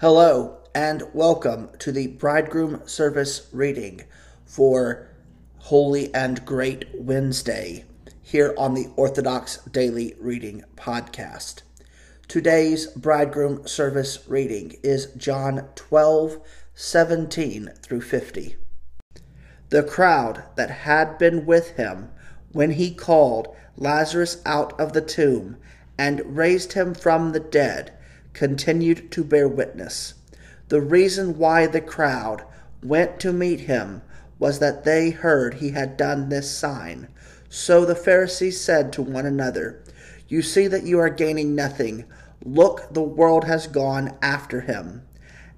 [0.00, 4.04] Hello, and welcome to the bridegroom service reading
[4.46, 5.08] for
[5.56, 7.84] Holy and Great Wednesday
[8.22, 11.62] here on the Orthodox Daily Reading Podcast.
[12.28, 16.42] Today's bridegroom service reading is John 12,
[16.74, 18.54] 17 through 50.
[19.70, 22.10] The crowd that had been with him
[22.52, 25.56] when he called Lazarus out of the tomb
[25.98, 27.97] and raised him from the dead
[28.38, 30.14] continued to bear witness.
[30.68, 32.44] The reason why the crowd
[32.84, 34.00] went to meet him
[34.38, 37.08] was that they heard he had done this sign.
[37.48, 39.82] So the Pharisees said to one another,
[40.28, 42.04] You see that you are gaining nothing.
[42.44, 45.02] Look, the world has gone after him.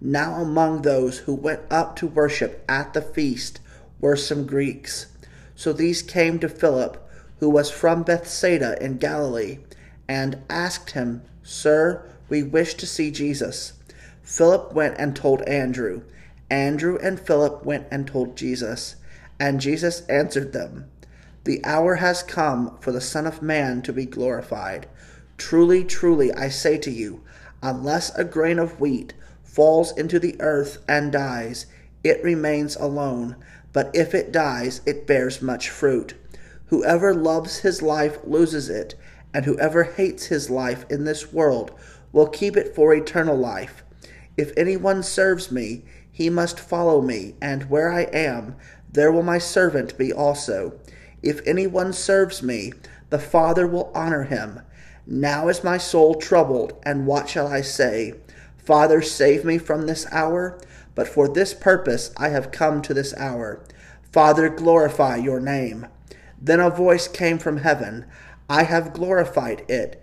[0.00, 3.60] Now among those who went up to worship at the feast
[4.00, 5.08] were some Greeks.
[5.54, 6.96] So these came to Philip,
[7.40, 9.58] who was from Bethsaida in Galilee,
[10.08, 13.74] and asked him, Sir, we wish to see Jesus.
[14.22, 16.02] Philip went and told Andrew.
[16.48, 18.96] Andrew and Philip went and told Jesus.
[19.38, 20.86] And Jesus answered them,
[21.44, 24.88] The hour has come for the Son of Man to be glorified.
[25.36, 27.22] Truly, truly, I say to you,
[27.62, 31.66] unless a grain of wheat falls into the earth and dies,
[32.04, 33.36] it remains alone,
[33.72, 36.14] but if it dies, it bears much fruit.
[36.66, 38.94] Whoever loves his life loses it,
[39.34, 41.72] and whoever hates his life in this world
[42.12, 43.84] will keep it for eternal life.
[44.36, 48.56] If anyone serves me, he must follow me, and where I am,
[48.92, 50.78] there will my servant be also.
[51.22, 52.72] If anyone serves me,
[53.10, 54.60] the Father will honor him.
[55.06, 58.14] Now is my soul troubled, and what shall I say?
[58.56, 60.60] Father, save me from this hour?
[60.94, 63.64] But for this purpose I have come to this hour.
[64.12, 65.86] Father, glorify your name.
[66.40, 68.06] Then a voice came from heaven
[68.48, 70.02] I have glorified it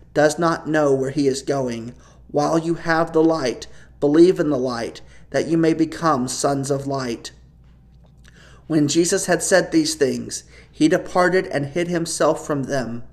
[0.13, 1.93] does not know where he is going.
[2.29, 3.67] While you have the light,
[4.01, 7.31] Believe in the light, that you may become sons of light.
[8.65, 13.03] When Jesus had said these things, he departed and hid himself from them.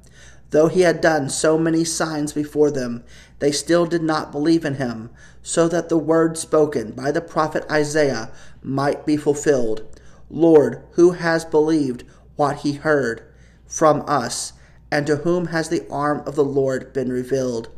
[0.51, 3.05] Though he had done so many signs before them,
[3.39, 5.11] they still did not believe in him,
[5.43, 8.33] so that the word spoken by the prophet Isaiah
[8.63, 9.85] might be fulfilled
[10.31, 12.05] Lord, who has believed
[12.37, 13.23] what he heard
[13.67, 14.55] from us,
[14.91, 17.69] and to whom has the arm of the Lord been revealed?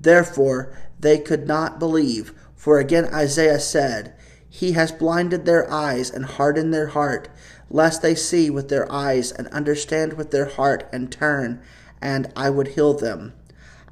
[0.00, 2.32] Therefore they could not believe
[2.66, 4.12] for again Isaiah said,
[4.48, 7.28] He has blinded their eyes and hardened their heart,
[7.70, 11.62] lest they see with their eyes and understand with their heart and turn,
[12.02, 13.34] and I would heal them.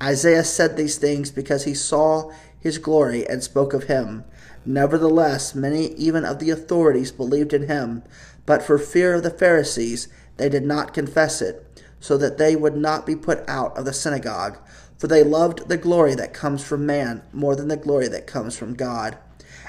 [0.02, 4.24] Isaiah said these things because he saw his glory and spoke of him.
[4.66, 8.02] Nevertheless, many even of the authorities believed in him,
[8.44, 11.64] but for fear of the Pharisees, they did not confess it,
[12.04, 14.58] so that they would not be put out of the synagogue
[14.98, 18.56] for they loved the glory that comes from man more than the glory that comes
[18.56, 19.18] from God.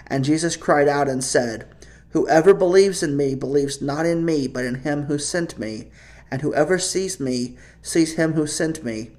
[0.08, 1.68] And Jesus cried out and said,
[2.12, 5.90] Whoever believes in me believes not in me, but in him who sent me.
[6.32, 9.12] And whoever sees me sees him who sent me.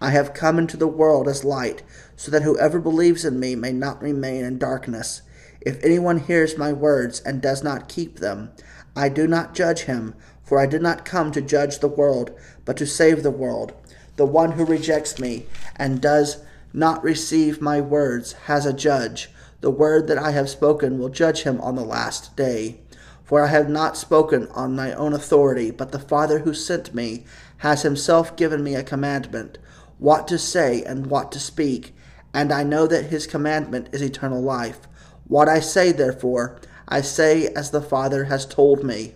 [0.00, 1.82] I have come into the world as light,
[2.16, 5.22] so that whoever believes in me may not remain in darkness.
[5.60, 8.50] If anyone hears my words and does not keep them,
[8.94, 10.14] I do not judge him,
[10.52, 12.30] for I did not come to judge the world,
[12.66, 13.72] but to save the world.
[14.16, 15.46] The one who rejects me
[15.76, 16.44] and does
[16.74, 19.30] not receive my words has a judge.
[19.62, 22.80] The word that I have spoken will judge him on the last day.
[23.24, 27.24] For I have not spoken on my own authority, but the Father who sent me
[27.60, 29.56] has himself given me a commandment,
[29.98, 31.94] what to say and what to speak,
[32.34, 34.80] and I know that his commandment is eternal life.
[35.26, 39.14] What I say, therefore, I say as the Father has told me.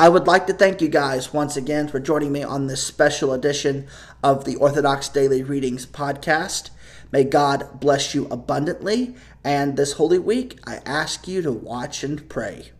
[0.00, 3.32] I would like to thank you guys once again for joining me on this special
[3.32, 3.88] edition
[4.22, 6.70] of the Orthodox Daily Readings podcast.
[7.10, 9.16] May God bless you abundantly.
[9.42, 12.70] And this Holy Week, I ask you to watch and pray.